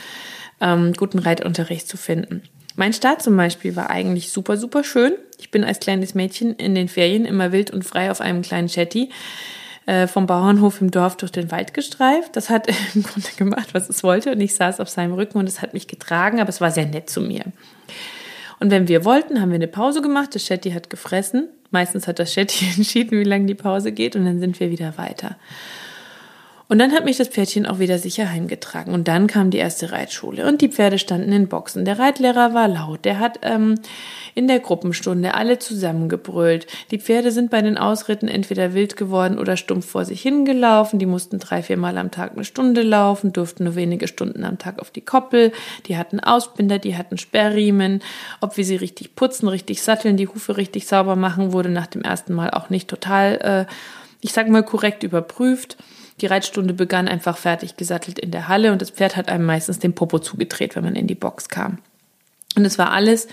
ähm, 0.61 0.93
guten 0.95 1.19
Reitunterricht 1.19 1.87
zu 1.89 1.97
finden. 1.97 2.43
Mein 2.77 2.93
Start 2.93 3.23
zum 3.23 3.37
Beispiel 3.37 3.77
war 3.77 3.91
eigentlich 3.91 4.33
super, 4.33 4.57
super 4.57 4.85
schön. 4.85 5.13
Ich 5.39 5.51
bin 5.51 5.65
als 5.65 5.81
kleines 5.81 6.15
Mädchen 6.15 6.55
in 6.55 6.75
den 6.75 6.89
Ferien 6.89 7.27
immer 7.27 7.53
wild 7.53 7.71
und 7.71 7.85
frei 7.85 8.11
auf 8.11 8.21
einem 8.21 8.43
kleinen 8.43 8.69
Chatty 8.69 9.11
äh, 9.91 10.07
vom 10.07 10.29
Bauernhof 10.29 10.81
im 10.81 10.93
Dorf 10.93 11.17
durch 11.17 11.33
den 11.33 11.51
Wald 11.51 11.75
gestreift. 11.75 12.37
Das 12.37 12.49
hat 12.49 12.69
im 12.95 13.03
Grunde 13.03 13.29
gemacht, 13.37 13.71
was 13.75 13.89
es 13.89 14.05
wollte 14.05 14.31
und 14.31 14.41
ich 14.41 14.55
saß 14.55 14.79
auf 14.79 14.89
seinem 14.89 15.15
Rücken 15.15 15.39
und 15.39 15.49
es 15.49 15.63
hat 15.63 15.75
mich 15.75 15.89
getragen, 15.89 16.39
aber 16.39 16.49
es 16.49 16.61
war 16.61 16.71
sehr 16.71 16.87
nett 16.87 17.11
zu 17.11 17.21
mir. 17.21 17.43
Und 18.61 18.71
wenn 18.71 18.87
wir 18.87 19.05
wollten, 19.05 19.41
haben 19.41 19.51
wir 19.51 19.57
eine 19.57 19.67
Pause 19.67 20.01
gemacht. 20.01 20.33
Das 20.35 20.45
Shetty 20.45 20.71
hat 20.71 20.91
gefressen. 20.91 21.49
Meistens 21.73 22.07
hat 22.07 22.21
das 22.21 22.33
Shetty 22.33 22.67
entschieden, 22.77 23.19
wie 23.19 23.25
lange 23.25 23.47
die 23.47 23.55
Pause 23.57 23.91
geht 23.91 24.15
und 24.15 24.27
dann 24.27 24.39
sind 24.39 24.61
wir 24.61 24.71
wieder 24.71 24.97
weiter. 24.97 25.37
Und 26.71 26.79
dann 26.79 26.93
hat 26.93 27.05
mich 27.05 27.17
das 27.17 27.27
Pferdchen 27.27 27.67
auch 27.67 27.81
wieder 27.81 27.99
sicher 27.99 28.31
heimgetragen. 28.31 28.95
Und 28.95 29.09
dann 29.09 29.27
kam 29.27 29.51
die 29.51 29.59
erste 29.59 29.91
Reitschule 29.91 30.47
und 30.47 30.61
die 30.61 30.69
Pferde 30.69 30.99
standen 30.99 31.33
in 31.33 31.49
Boxen. 31.49 31.85
Der 31.85 31.99
Reitlehrer 31.99 32.55
war 32.55 32.69
laut. 32.69 33.05
Der 33.05 33.19
hat 33.19 33.41
ähm, 33.43 33.75
in 34.37 34.47
der 34.47 34.61
Gruppenstunde 34.61 35.35
alle 35.35 35.59
zusammengebrüllt. 35.59 36.69
Die 36.93 37.01
Pferde 37.01 37.33
sind 37.33 37.51
bei 37.51 37.61
den 37.61 37.77
Ausritten 37.77 38.29
entweder 38.29 38.73
wild 38.73 38.97
geworden 38.97 39.37
oder 39.37 39.57
stumpf 39.57 39.85
vor 39.85 40.05
sich 40.05 40.23
hingelaufen. 40.23 41.01
Die 41.01 41.07
mussten 41.07 41.41
drei, 41.41 41.65
viermal 41.65 41.99
am 41.99 42.13
Tag 42.13 42.35
eine 42.35 42.45
Stunde 42.45 42.83
laufen, 42.83 43.33
durften 43.33 43.65
nur 43.65 43.75
wenige 43.75 44.07
Stunden 44.07 44.45
am 44.45 44.59
Tag 44.59 44.79
auf 44.79 44.93
die 44.93 45.01
Koppel. 45.01 45.51
Die 45.87 45.97
hatten 45.97 46.21
Ausbinder, 46.21 46.79
die 46.79 46.97
hatten 46.97 47.19
Sperrriemen. 47.19 48.01
Ob 48.41 48.57
wir 48.57 48.65
sie 48.65 48.77
richtig 48.77 49.17
putzen, 49.17 49.49
richtig 49.49 49.83
satteln, 49.83 50.17
die 50.17 50.29
Hufe 50.29 50.57
richtig 50.57 50.87
sauber 50.87 51.17
machen, 51.17 51.53
wurde 51.53 51.71
nach 51.71 51.89
dem 51.89 52.03
ersten 52.03 52.33
Mal 52.33 52.51
auch 52.51 52.71
nicht 52.71 52.87
total, 52.87 53.67
äh, 53.69 53.73
ich 54.21 54.33
sag 54.33 54.49
mal, 54.49 54.63
korrekt 54.63 55.03
überprüft. 55.03 55.77
Die 56.21 56.27
Reitstunde 56.27 56.75
begann 56.75 57.09
einfach 57.09 57.37
fertig 57.37 57.77
gesattelt 57.77 58.19
in 58.19 58.31
der 58.31 58.49
Halle 58.49 58.73
und 58.73 58.83
das 58.83 58.91
Pferd 58.91 59.17
hat 59.17 59.29
einem 59.29 59.47
meistens 59.47 59.79
den 59.79 59.95
Popo 59.95 60.19
zugedreht, 60.19 60.77
wenn 60.77 60.85
man 60.85 60.97
in 60.97 61.07
die 61.07 61.15
Box 61.15 61.49
kam. 61.49 61.79
Und 62.57 62.65
es 62.65 62.79
war 62.79 62.93
alles 62.93 63.29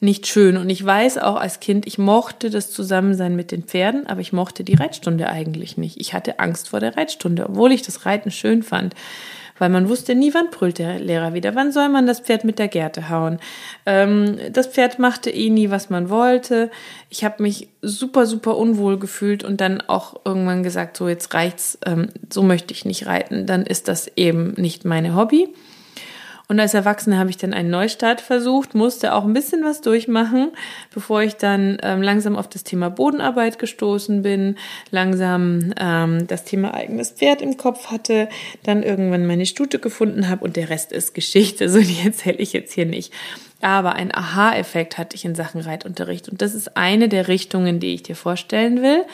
nicht 0.00 0.26
schön. 0.26 0.56
Und 0.58 0.68
ich 0.68 0.84
weiß 0.84 1.18
auch 1.18 1.36
als 1.36 1.60
Kind, 1.60 1.86
ich 1.86 1.96
mochte 1.96 2.50
das 2.50 2.70
Zusammensein 2.70 3.34
mit 3.34 3.50
den 3.50 3.62
Pferden, 3.62 4.06
aber 4.06 4.20
ich 4.20 4.32
mochte 4.32 4.64
die 4.64 4.74
Reitstunde 4.74 5.28
eigentlich 5.28 5.78
nicht. 5.78 5.98
Ich 6.00 6.12
hatte 6.12 6.38
Angst 6.38 6.68
vor 6.68 6.80
der 6.80 6.96
Reitstunde, 6.96 7.48
obwohl 7.48 7.72
ich 7.72 7.82
das 7.82 8.04
Reiten 8.04 8.30
schön 8.30 8.62
fand 8.62 8.94
weil 9.58 9.68
man 9.68 9.88
wusste 9.88 10.14
nie, 10.14 10.32
wann 10.34 10.50
brüllt 10.50 10.78
der 10.78 10.98
Lehrer 10.98 11.34
wieder, 11.34 11.54
wann 11.54 11.72
soll 11.72 11.88
man 11.88 12.06
das 12.06 12.20
Pferd 12.20 12.44
mit 12.44 12.58
der 12.58 12.68
Gerte 12.68 13.08
hauen. 13.08 13.38
Ähm, 13.84 14.36
das 14.52 14.66
Pferd 14.66 14.98
machte 14.98 15.30
eh 15.30 15.50
nie, 15.50 15.70
was 15.70 15.90
man 15.90 16.10
wollte. 16.10 16.70
Ich 17.10 17.24
habe 17.24 17.42
mich 17.42 17.68
super, 17.82 18.26
super 18.26 18.56
unwohl 18.56 18.98
gefühlt 18.98 19.44
und 19.44 19.60
dann 19.60 19.80
auch 19.80 20.20
irgendwann 20.24 20.62
gesagt, 20.62 20.96
so 20.96 21.08
jetzt 21.08 21.32
reicht's, 21.34 21.78
ähm, 21.86 22.08
so 22.30 22.42
möchte 22.42 22.72
ich 22.74 22.84
nicht 22.84 23.06
reiten, 23.06 23.46
dann 23.46 23.64
ist 23.64 23.88
das 23.88 24.10
eben 24.16 24.54
nicht 24.56 24.84
meine 24.84 25.14
Hobby. 25.14 25.48
Und 26.48 26.60
als 26.60 26.74
Erwachsene 26.74 27.18
habe 27.18 27.30
ich 27.30 27.36
dann 27.36 27.52
einen 27.52 27.70
Neustart 27.70 28.20
versucht, 28.20 28.74
musste 28.74 29.14
auch 29.14 29.24
ein 29.24 29.32
bisschen 29.32 29.64
was 29.64 29.80
durchmachen, 29.80 30.52
bevor 30.94 31.22
ich 31.22 31.34
dann 31.36 31.78
ähm, 31.82 32.02
langsam 32.02 32.36
auf 32.36 32.48
das 32.48 32.62
Thema 32.62 32.88
Bodenarbeit 32.88 33.58
gestoßen 33.58 34.22
bin, 34.22 34.56
langsam 34.92 35.72
ähm, 35.78 36.26
das 36.28 36.44
Thema 36.44 36.72
eigenes 36.72 37.10
Pferd 37.10 37.42
im 37.42 37.56
Kopf 37.56 37.90
hatte, 37.90 38.28
dann 38.62 38.84
irgendwann 38.84 39.26
meine 39.26 39.46
Stute 39.46 39.80
gefunden 39.80 40.28
habe 40.28 40.44
und 40.44 40.54
der 40.54 40.70
Rest 40.70 40.92
ist 40.92 41.14
Geschichte, 41.14 41.68
so 41.68 41.80
die 41.80 41.98
erzähle 42.04 42.38
ich 42.38 42.52
jetzt 42.52 42.72
hier 42.72 42.86
nicht. 42.86 43.12
Aber 43.60 43.94
ein 43.94 44.14
Aha-Effekt 44.14 44.98
hatte 44.98 45.16
ich 45.16 45.24
in 45.24 45.34
Sachen 45.34 45.60
Reitunterricht 45.60 46.28
und 46.28 46.42
das 46.42 46.54
ist 46.54 46.76
eine 46.76 47.08
der 47.08 47.26
Richtungen, 47.26 47.80
die 47.80 47.94
ich 47.94 48.04
dir 48.04 48.14
vorstellen 48.14 48.82
will, 48.82 49.04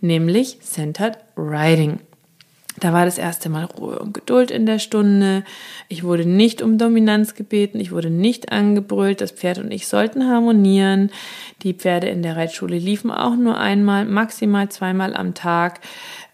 nämlich 0.00 0.60
Centered 0.60 1.18
Riding. 1.36 2.00
Da 2.80 2.94
war 2.94 3.04
das 3.04 3.18
erste 3.18 3.50
Mal 3.50 3.66
Ruhe 3.66 3.98
und 3.98 4.14
Geduld 4.14 4.50
in 4.50 4.64
der 4.64 4.78
Stunde. 4.78 5.44
Ich 5.88 6.02
wurde 6.02 6.24
nicht 6.24 6.62
um 6.62 6.78
Dominanz 6.78 7.34
gebeten, 7.34 7.78
ich 7.78 7.92
wurde 7.92 8.08
nicht 8.08 8.52
angebrüllt. 8.52 9.20
Das 9.20 9.32
Pferd 9.32 9.58
und 9.58 9.70
ich 9.70 9.86
sollten 9.86 10.26
harmonieren. 10.26 11.10
Die 11.62 11.74
Pferde 11.74 12.08
in 12.08 12.22
der 12.22 12.36
Reitschule 12.36 12.78
liefen 12.78 13.10
auch 13.10 13.36
nur 13.36 13.58
einmal, 13.58 14.06
maximal 14.06 14.70
zweimal 14.70 15.14
am 15.14 15.34
Tag. 15.34 15.80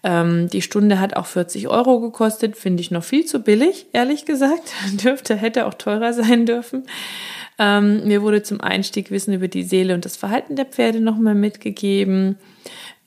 Ähm, 0.03 0.47
die 0.49 0.61
Stunde 0.61 1.01
hat 1.01 1.17
auch 1.17 1.25
40 1.25 1.67
Euro 1.67 1.99
gekostet, 1.99 2.55
finde 2.55 2.79
ich 2.79 2.91
noch 2.91 3.03
viel 3.03 3.25
zu 3.25 3.39
billig, 3.39 3.87
ehrlich 3.91 4.25
gesagt. 4.25 4.71
Dürfte, 5.03 5.35
hätte 5.35 5.65
auch 5.65 5.73
teurer 5.73 6.13
sein 6.13 6.45
dürfen. 6.45 6.83
Ähm, 7.59 8.07
mir 8.07 8.21
wurde 8.21 8.41
zum 8.41 8.61
Einstieg 8.61 9.11
Wissen 9.11 9.33
über 9.33 9.49
die 9.49 9.63
Seele 9.63 9.93
und 9.95 10.05
das 10.05 10.15
Verhalten 10.15 10.55
der 10.55 10.65
Pferde 10.65 11.01
nochmal 11.01 11.35
mitgegeben. 11.35 12.37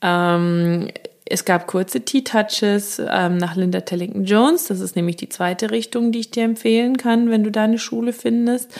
Ähm, 0.02 0.88
es 1.30 1.44
gab 1.44 1.68
kurze 1.68 2.00
Tea-Touches 2.00 3.00
ähm, 3.08 3.36
nach 3.36 3.54
Linda 3.54 3.80
Tellington 3.80 4.24
Jones. 4.24 4.64
Das 4.64 4.80
ist 4.80 4.96
nämlich 4.96 5.16
die 5.16 5.28
zweite 5.28 5.70
Richtung, 5.70 6.10
die 6.10 6.20
ich 6.20 6.30
dir 6.32 6.42
empfehlen 6.42 6.96
kann, 6.96 7.30
wenn 7.30 7.44
du 7.44 7.50
da 7.50 7.64
eine 7.64 7.78
Schule 7.78 8.12
findest. 8.12 8.72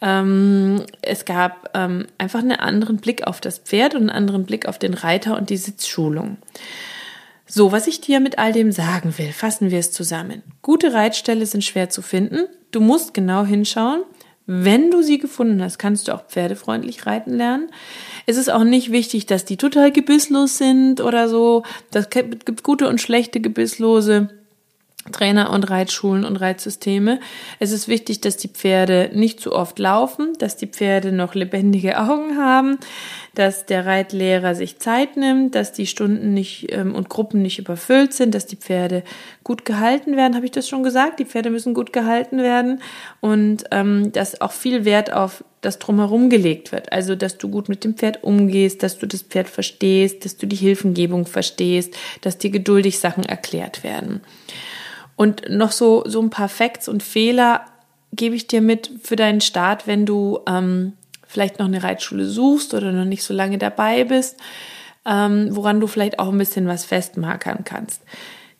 Ähm, 0.00 0.84
es 1.02 1.26
gab 1.26 1.70
ähm, 1.74 2.06
einfach 2.16 2.40
einen 2.40 2.52
anderen 2.52 2.96
Blick 2.96 3.26
auf 3.26 3.40
das 3.40 3.58
Pferd 3.58 3.94
und 3.94 4.02
einen 4.02 4.10
anderen 4.10 4.44
Blick 4.46 4.66
auf 4.66 4.78
den 4.78 4.94
Reiter 4.94 5.36
und 5.36 5.50
die 5.50 5.58
Sitzschulung. 5.58 6.38
So, 7.46 7.72
was 7.72 7.86
ich 7.86 8.00
dir 8.00 8.20
mit 8.20 8.38
all 8.38 8.52
dem 8.52 8.72
sagen 8.72 9.12
will, 9.18 9.30
fassen 9.30 9.70
wir 9.70 9.78
es 9.78 9.92
zusammen. 9.92 10.42
Gute 10.62 10.94
Reitställe 10.94 11.44
sind 11.44 11.62
schwer 11.62 11.90
zu 11.90 12.00
finden. 12.00 12.46
Du 12.70 12.80
musst 12.80 13.12
genau 13.12 13.44
hinschauen. 13.44 14.00
Wenn 14.54 14.90
du 14.90 15.00
sie 15.00 15.16
gefunden 15.18 15.62
hast, 15.62 15.78
kannst 15.78 16.08
du 16.08 16.12
auch 16.12 16.26
pferdefreundlich 16.26 17.06
reiten 17.06 17.32
lernen. 17.32 17.70
Es 18.26 18.36
ist 18.36 18.52
auch 18.52 18.64
nicht 18.64 18.92
wichtig, 18.92 19.24
dass 19.24 19.46
die 19.46 19.56
total 19.56 19.90
gebisslos 19.90 20.58
sind 20.58 21.00
oder 21.00 21.30
so. 21.30 21.62
Das 21.90 22.10
gibt 22.10 22.62
gute 22.62 22.86
und 22.86 23.00
schlechte 23.00 23.40
Gebisslose. 23.40 24.28
Trainer 25.10 25.50
und 25.50 25.68
Reitschulen 25.68 26.24
und 26.24 26.36
Reitsysteme. 26.36 27.18
Es 27.58 27.72
ist 27.72 27.88
wichtig, 27.88 28.20
dass 28.20 28.36
die 28.36 28.48
Pferde 28.48 29.10
nicht 29.14 29.40
zu 29.40 29.52
oft 29.52 29.78
laufen, 29.78 30.34
dass 30.38 30.56
die 30.56 30.68
Pferde 30.68 31.10
noch 31.10 31.34
lebendige 31.34 31.98
Augen 31.98 32.36
haben, 32.36 32.78
dass 33.34 33.64
der 33.64 33.86
Reitlehrer 33.86 34.54
sich 34.54 34.78
Zeit 34.78 35.16
nimmt, 35.16 35.54
dass 35.54 35.72
die 35.72 35.86
Stunden 35.86 36.34
nicht 36.34 36.66
ähm, 36.70 36.94
und 36.94 37.08
Gruppen 37.08 37.40
nicht 37.40 37.58
überfüllt 37.58 38.12
sind, 38.12 38.34
dass 38.34 38.46
die 38.46 38.56
Pferde 38.56 39.02
gut 39.42 39.64
gehalten 39.64 40.16
werden. 40.16 40.34
Habe 40.34 40.44
ich 40.44 40.52
das 40.52 40.68
schon 40.68 40.82
gesagt? 40.82 41.18
Die 41.18 41.24
Pferde 41.24 41.50
müssen 41.50 41.74
gut 41.74 41.92
gehalten 41.92 42.38
werden 42.38 42.82
und 43.20 43.64
ähm, 43.70 44.12
dass 44.12 44.40
auch 44.40 44.52
viel 44.52 44.84
Wert 44.84 45.12
auf 45.12 45.44
das 45.62 45.78
drumherum 45.78 46.28
gelegt 46.28 46.72
wird. 46.72 46.92
Also, 46.92 47.14
dass 47.14 47.38
du 47.38 47.48
gut 47.48 47.68
mit 47.68 47.84
dem 47.84 47.94
Pferd 47.94 48.22
umgehst, 48.24 48.82
dass 48.82 48.98
du 48.98 49.06
das 49.06 49.22
Pferd 49.22 49.48
verstehst, 49.48 50.24
dass 50.24 50.36
du 50.36 50.46
die 50.46 50.56
Hilfengebung 50.56 51.24
verstehst, 51.24 51.94
dass 52.20 52.36
dir 52.36 52.50
geduldig 52.50 52.98
Sachen 52.98 53.24
erklärt 53.24 53.84
werden. 53.84 54.20
Und 55.16 55.48
noch 55.48 55.72
so, 55.72 56.02
so 56.06 56.20
ein 56.20 56.30
paar 56.30 56.48
Facts 56.48 56.88
und 56.88 57.02
Fehler 57.02 57.64
gebe 58.12 58.34
ich 58.34 58.46
dir 58.46 58.60
mit 58.60 58.90
für 59.02 59.16
deinen 59.16 59.40
Start, 59.40 59.86
wenn 59.86 60.04
du 60.04 60.40
ähm, 60.46 60.94
vielleicht 61.32 61.58
noch 61.58 61.66
eine 61.66 61.82
Reitschule 61.82 62.26
suchst 62.26 62.74
oder 62.74 62.92
noch 62.92 63.06
nicht 63.06 63.22
so 63.22 63.32
lange 63.32 63.58
dabei 63.58 64.04
bist, 64.04 64.36
ähm, 65.06 65.48
woran 65.50 65.80
du 65.80 65.86
vielleicht 65.86 66.18
auch 66.18 66.28
ein 66.28 66.38
bisschen 66.38 66.68
was 66.68 66.84
festmarkern 66.84 67.64
kannst. 67.64 68.02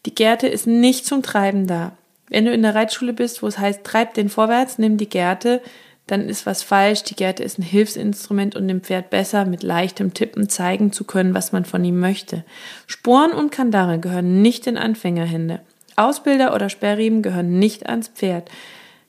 Die 0.07 0.15
Gerte 0.15 0.49
ist 0.49 0.67
nicht 0.67 1.07
zum 1.07 1.23
Treiben 1.23 1.67
da. 1.67 1.93
Wenn 2.29 2.47
du 2.47 2.53
in 2.53 2.63
der 2.63 2.75
Reitschule 2.75 3.13
bist, 3.13 3.43
wo 3.43 3.47
es 3.47 3.59
heißt, 3.59 3.85
treib 3.85 4.15
den 4.15 4.31
vorwärts, 4.31 4.79
nimm 4.79 4.97
die 4.97 5.09
Gerte, 5.09 5.61
dann 6.07 6.29
ist 6.29 6.47
was 6.47 6.63
falsch. 6.63 7.05
Die 7.05 7.15
Gerte 7.15 7.45
ist 7.45 7.59
ein 7.59 7.63
Hilfsinstrument, 7.63 8.57
um 8.57 8.67
dem 8.67 8.81
Pferd 8.81 9.11
besser 9.11 9.45
mit 9.45 9.63
leichtem 9.63 10.15
Tippen 10.15 10.49
zeigen 10.49 10.93
zu 10.93 11.05
können, 11.05 11.35
was 11.35 11.53
man 11.53 11.65
von 11.65 11.85
ihm 11.85 12.01
möchte. 12.01 12.45
Sporen 12.87 13.33
und 13.33 13.53
Kandare 13.53 13.99
gehören 13.99 14.43
nicht 14.43 14.67
in 14.67 14.79
Anfängerhände. 14.79 15.61
Ausbilder 15.95 16.55
oder 16.55 16.71
Sperrriemen 16.71 17.23
gehören 17.23 17.59
nicht 17.59 17.87
ans 17.87 18.09
Pferd. 18.09 18.51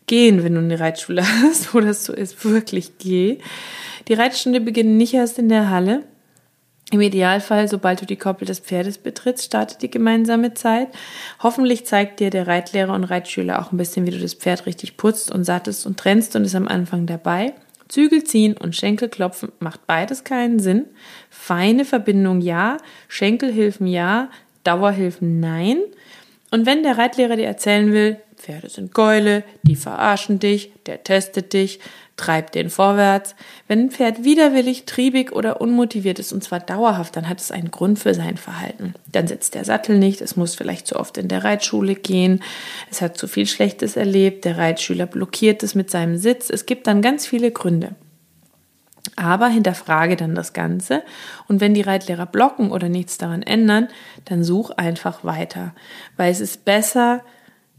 Gehen, 0.07 0.43
wenn 0.43 0.55
du 0.55 0.60
eine 0.60 0.79
Reitschule 0.79 1.24
hast, 1.43 1.74
wo 1.74 1.79
das 1.79 2.05
so 2.05 2.13
ist, 2.13 2.43
wirklich 2.45 2.98
geh. 2.98 3.38
Die 4.07 4.13
Reitstunde 4.13 4.60
beginnt 4.60 4.98
nicht 4.98 5.13
erst 5.13 5.39
in 5.39 5.50
der 5.50 5.69
Halle. 5.69 6.03
Im 6.91 7.01
Idealfall, 7.01 7.67
sobald 7.67 8.01
du 8.01 8.05
die 8.05 8.17
Koppel 8.17 8.45
des 8.45 8.60
Pferdes 8.60 9.00
betrittst, 9.00 9.45
startet 9.45 9.81
die 9.81 9.89
gemeinsame 9.89 10.53
Zeit. 10.53 10.89
Hoffentlich 11.41 11.86
zeigt 11.86 12.19
dir 12.19 12.29
der 12.29 12.45
Reitlehrer 12.45 12.93
und 12.93 13.05
Reitschüler 13.05 13.60
auch 13.60 13.72
ein 13.72 13.77
bisschen, 13.77 14.05
wie 14.05 14.12
du 14.12 14.19
das 14.19 14.36
Pferd 14.36 14.67
richtig 14.67 14.95
putzt 14.95 15.31
und 15.31 15.43
sattest 15.43 15.88
und 15.88 15.98
trennst 15.98 16.36
und 16.36 16.45
ist 16.45 16.53
am 16.53 16.67
Anfang 16.67 17.07
dabei. 17.07 17.53
Zügel 17.88 18.24
ziehen 18.24 18.55
und 18.57 18.75
Schenkel 18.75 19.10
klopfen 19.10 19.51
macht 19.60 19.88
beides 19.88 20.24
keinen 20.24 20.60
Sinn. 20.60 20.86
Feine 21.29 21.86
Verbindung 21.86 22.41
ja, 22.41 22.77
Schenkelhilfen 23.07 23.88
ja, 23.88 24.29
Dauerhilfen 24.63 25.39
nein. 25.39 25.79
Und 26.51 26.65
wenn 26.65 26.83
der 26.83 26.98
Reitlehrer 26.98 27.36
dir 27.36 27.48
erzählen 27.48 27.91
will, 27.91 28.17
Pferde 28.43 28.67
sind 28.67 28.93
Gäule, 28.93 29.45
die 29.62 29.77
verarschen 29.77 30.38
dich, 30.38 30.73
der 30.85 31.01
testet 31.01 31.53
dich, 31.53 31.79
treibt 32.17 32.55
den 32.55 32.69
vorwärts. 32.69 33.35
Wenn 33.69 33.85
ein 33.85 33.91
Pferd 33.91 34.25
widerwillig, 34.25 34.83
triebig 34.83 35.31
oder 35.31 35.62
unmotiviert 35.62 36.19
ist, 36.19 36.33
und 36.33 36.43
zwar 36.43 36.59
dauerhaft, 36.59 37.15
dann 37.15 37.29
hat 37.29 37.39
es 37.39 37.51
einen 37.51 37.71
Grund 37.71 38.00
für 38.00 38.13
sein 38.13 38.35
Verhalten. 38.35 38.95
Dann 39.09 39.27
sitzt 39.27 39.55
der 39.55 39.63
Sattel 39.63 39.97
nicht, 39.97 40.19
es 40.19 40.35
muss 40.35 40.55
vielleicht 40.55 40.88
zu 40.88 40.97
oft 40.97 41.17
in 41.17 41.29
der 41.29 41.45
Reitschule 41.45 41.95
gehen, 41.95 42.43
es 42.91 43.01
hat 43.01 43.17
zu 43.17 43.27
viel 43.27 43.47
Schlechtes 43.47 43.95
erlebt, 43.95 44.43
der 44.43 44.57
Reitschüler 44.57 45.05
blockiert 45.05 45.63
es 45.63 45.73
mit 45.73 45.89
seinem 45.89 46.17
Sitz. 46.17 46.50
Es 46.50 46.65
gibt 46.65 46.88
dann 46.88 47.01
ganz 47.01 47.25
viele 47.25 47.50
Gründe. 47.51 47.95
Aber 49.15 49.47
hinterfrage 49.47 50.17
dann 50.17 50.35
das 50.35 50.51
Ganze 50.51 51.01
und 51.47 51.62
wenn 51.62 51.73
die 51.73 51.81
Reitlehrer 51.81 52.25
blocken 52.25 52.71
oder 52.71 52.89
nichts 52.89 53.17
daran 53.17 53.41
ändern, 53.41 53.88
dann 54.25 54.43
such 54.43 54.71
einfach 54.71 55.23
weiter, 55.23 55.73
weil 56.17 56.31
es 56.31 56.41
ist 56.41 56.65
besser 56.65 57.21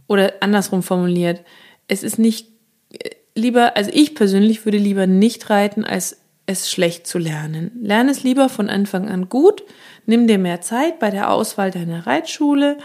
oder 0.06 0.34
andersrum 0.40 0.82
formuliert, 0.82 1.40
es 1.88 2.02
ist 2.02 2.18
nicht 2.18 2.49
äh, 2.92 3.11
lieber, 3.34 3.76
also 3.76 3.90
ich 3.92 4.14
persönlich 4.14 4.64
würde 4.64 4.78
lieber 4.78 5.06
nicht 5.06 5.50
reiten, 5.50 5.84
als 5.84 6.18
es 6.46 6.70
schlecht 6.70 7.06
zu 7.06 7.18
lernen. 7.18 7.70
Lerne 7.80 8.11
es 8.11 8.23
lieber 8.23 8.49
von 8.49 8.68
Anfang 8.68 9.08
an 9.08 9.28
gut, 9.28 9.62
nimm 10.06 10.26
dir 10.26 10.38
mehr 10.38 10.61
Zeit 10.61 10.99
bei 10.99 11.11
der 11.11 11.30
Auswahl 11.30 11.70
deiner 11.70 12.06
Reitschule. 12.06 12.76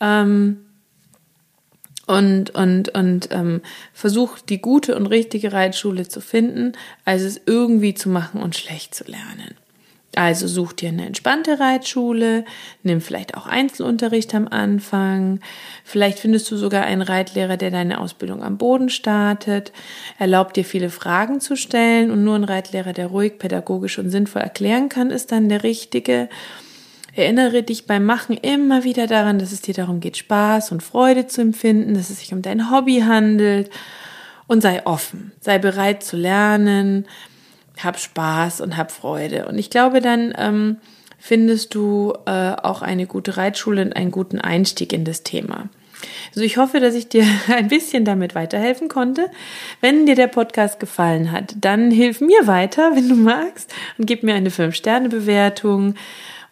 Ähm, 0.00 0.58
und, 2.06 2.50
und, 2.50 2.88
und 2.90 3.28
ähm, 3.32 3.62
versuch 3.92 4.38
die 4.38 4.60
gute 4.60 4.94
und 4.94 5.06
richtige 5.06 5.52
Reitschule 5.52 6.06
zu 6.06 6.20
finden, 6.20 6.72
als 7.04 7.22
es 7.22 7.40
irgendwie 7.46 7.94
zu 7.94 8.08
machen 8.08 8.40
und 8.40 8.54
schlecht 8.54 8.94
zu 8.94 9.04
lernen. 9.04 9.56
Also 10.16 10.48
such 10.48 10.72
dir 10.72 10.88
eine 10.88 11.04
entspannte 11.04 11.60
Reitschule, 11.60 12.46
nimm 12.82 13.02
vielleicht 13.02 13.36
auch 13.36 13.46
Einzelunterricht 13.46 14.34
am 14.34 14.48
Anfang. 14.48 15.40
Vielleicht 15.84 16.20
findest 16.20 16.50
du 16.50 16.56
sogar 16.56 16.84
einen 16.84 17.02
Reitlehrer, 17.02 17.58
der 17.58 17.70
deine 17.70 18.00
Ausbildung 18.00 18.42
am 18.42 18.56
Boden 18.56 18.88
startet, 18.88 19.72
erlaubt 20.18 20.56
dir 20.56 20.64
viele 20.64 20.88
Fragen 20.88 21.42
zu 21.42 21.54
stellen 21.54 22.10
und 22.10 22.24
nur 22.24 22.34
ein 22.34 22.44
Reitlehrer, 22.44 22.94
der 22.94 23.08
ruhig, 23.08 23.38
pädagogisch 23.38 23.98
und 23.98 24.08
sinnvoll 24.08 24.40
erklären 24.40 24.88
kann, 24.88 25.10
ist 25.10 25.32
dann 25.32 25.50
der 25.50 25.62
richtige. 25.64 26.30
Erinnere 27.14 27.62
dich 27.62 27.86
beim 27.86 28.06
Machen 28.06 28.38
immer 28.38 28.84
wieder 28.84 29.06
daran, 29.06 29.38
dass 29.38 29.52
es 29.52 29.60
dir 29.60 29.74
darum 29.74 30.00
geht, 30.00 30.16
Spaß 30.16 30.72
und 30.72 30.82
Freude 30.82 31.26
zu 31.26 31.42
empfinden, 31.42 31.92
dass 31.92 32.08
es 32.08 32.20
sich 32.20 32.32
um 32.32 32.40
dein 32.40 32.70
Hobby 32.70 33.00
handelt 33.00 33.68
und 34.46 34.62
sei 34.62 34.86
offen, 34.86 35.32
sei 35.40 35.58
bereit 35.58 36.02
zu 36.02 36.16
lernen, 36.16 37.06
hab 37.82 37.98
Spaß 37.98 38.60
und 38.60 38.76
hab 38.76 38.90
Freude. 38.90 39.46
Und 39.46 39.58
ich 39.58 39.70
glaube, 39.70 40.00
dann 40.00 40.34
ähm, 40.36 40.76
findest 41.18 41.74
du 41.74 42.14
äh, 42.26 42.52
auch 42.62 42.82
eine 42.82 43.06
gute 43.06 43.36
Reitschule 43.36 43.82
und 43.82 43.94
einen 43.94 44.10
guten 44.10 44.40
Einstieg 44.40 44.92
in 44.92 45.04
das 45.04 45.22
Thema. 45.22 45.68
Also 46.30 46.42
ich 46.42 46.56
hoffe, 46.56 46.80
dass 46.80 46.94
ich 46.94 47.08
dir 47.08 47.24
ein 47.48 47.68
bisschen 47.68 48.04
damit 48.04 48.34
weiterhelfen 48.34 48.88
konnte. 48.88 49.30
Wenn 49.80 50.06
dir 50.06 50.14
der 50.14 50.28
Podcast 50.28 50.80
gefallen 50.80 51.32
hat, 51.32 51.54
dann 51.60 51.90
hilf 51.90 52.20
mir 52.20 52.46
weiter, 52.46 52.94
wenn 52.94 53.08
du 53.08 53.16
magst, 53.16 53.72
und 53.98 54.06
gib 54.06 54.22
mir 54.22 54.34
eine 54.34 54.50
5-Sterne-Bewertung 54.50 55.94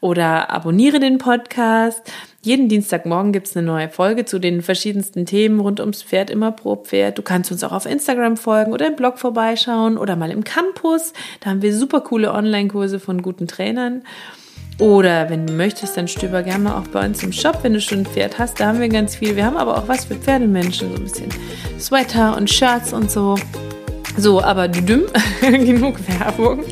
oder 0.01 0.51
abonniere 0.51 1.01
den 1.01 1.19
Podcast. 1.19 2.03
Jeden 2.45 2.69
Dienstagmorgen 2.69 3.33
gibt's 3.33 3.57
eine 3.57 3.67
neue 3.67 3.89
Folge 3.89 4.27
zu 4.27 4.39
den 4.39 4.61
verschiedensten 4.61 5.25
Themen 5.25 5.61
rund 5.61 5.81
ums 5.81 6.03
Pferd, 6.03 6.29
immer 6.29 6.53
pro 6.53 6.77
Pferd. 6.77 7.17
Du 7.17 7.23
kannst 7.23 7.51
uns 7.51 7.65
auch 7.65 7.73
auf 7.73 7.87
Instagram 7.87 8.37
folgen 8.37 8.75
oder 8.75 8.87
im 8.87 8.97
Blog 8.97 9.19
vorbeischauen 9.19 9.97
oder 9.97 10.15
mal 10.15 10.31
im 10.31 10.45
Campus. 10.45 11.15
Da 11.41 11.49
haben 11.49 11.63
wir 11.63 11.75
super 11.75 12.03
coole 12.03 12.35
Online-Kurse 12.35 13.01
von 13.01 13.23
guten 13.23 13.47
Trainern. 13.47 14.03
Oder 14.79 15.31
wenn 15.31 15.47
du 15.47 15.55
möchtest, 15.55 15.97
dann 15.97 16.07
stöber 16.07 16.43
gerne 16.43 16.65
mal 16.65 16.79
auch 16.79 16.89
bei 16.89 17.07
uns 17.07 17.23
im 17.23 17.33
Shop, 17.33 17.61
wenn 17.63 17.73
du 17.73 17.81
schon 17.81 18.01
ein 18.01 18.07
Pferd 18.07 18.39
hast. 18.39 18.61
Da 18.61 18.67
haben 18.67 18.81
wir 18.81 18.91
ganz 18.91 19.17
viel. 19.17 19.37
Wir 19.37 19.47
haben 19.47 19.57
aber 19.57 19.79
auch 19.79 19.89
was 19.89 20.05
für 20.05 20.15
Pferdemenschen, 20.15 20.91
so 20.91 20.97
ein 20.97 21.05
bisschen 21.05 21.31
Sweater 21.81 22.37
und 22.37 22.51
Shirts 22.51 22.93
und 22.93 23.11
so. 23.11 23.37
So, 24.19 24.43
aber 24.43 24.69
düdüm, 24.69 25.05
genug 25.41 25.97
Werbung. 26.21 26.63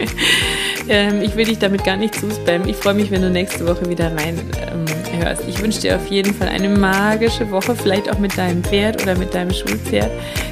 Ähm, 0.86 1.22
ich 1.22 1.34
will 1.34 1.46
dich 1.46 1.60
damit 1.60 1.82
gar 1.82 1.96
nicht 1.96 2.14
zuspammen. 2.14 2.68
Ich 2.68 2.76
freue 2.76 2.92
mich, 2.92 3.10
wenn 3.10 3.22
du 3.22 3.30
nächste 3.30 3.66
Woche 3.66 3.88
wieder 3.88 4.14
rein 4.14 4.38
ähm, 4.70 5.01
hörst. 5.24 5.42
Ich 5.48 5.60
wünsche 5.62 5.80
dir 5.80 5.96
auf 5.96 6.06
jeden 6.08 6.34
Fall 6.34 6.48
eine 6.48 6.68
magische 6.68 7.50
Woche, 7.50 7.74
vielleicht 7.74 8.10
auch 8.10 8.18
mit 8.18 8.36
deinem 8.36 8.62
Pferd 8.62 9.02
oder 9.02 9.16
mit 9.16 9.34
deinem 9.34 9.52
Schulpferd. 9.52 10.10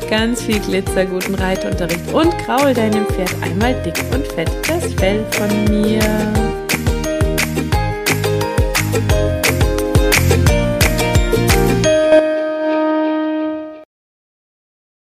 Ganz 0.09 0.43
viel 0.43 0.61
Glitzer, 0.61 1.07
guten 1.07 1.35
Reitunterricht 1.35 2.13
und 2.13 2.37
kraul 2.39 2.75
deinem 2.75 3.07
Pferd 3.07 3.35
einmal 3.43 3.75
dick 3.85 3.99
und 4.13 4.27
fett 4.27 4.51
das 4.69 4.93
Fell 4.95 5.25
von 5.33 5.83
mir. 5.83 6.60